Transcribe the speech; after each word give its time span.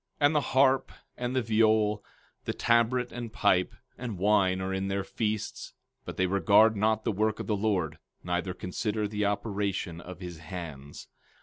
15:12 0.19 0.25
And 0.25 0.35
the 0.35 0.41
harp, 0.41 0.91
and 1.15 1.35
the 1.35 1.41
viol, 1.43 2.03
the 2.45 2.53
tabret, 2.55 3.11
and 3.11 3.31
pipe, 3.31 3.71
and 3.99 4.17
wine 4.17 4.59
are 4.59 4.73
in 4.73 4.87
their 4.87 5.03
feasts; 5.03 5.73
but 6.05 6.17
they 6.17 6.25
regard 6.25 6.75
not 6.75 7.03
the 7.03 7.11
work 7.11 7.39
of 7.39 7.45
the 7.45 7.55
Lord, 7.55 7.99
neither 8.23 8.55
consider 8.55 9.07
the 9.07 9.25
operation 9.25 10.01
of 10.01 10.19
his 10.19 10.39
hands. 10.39 11.07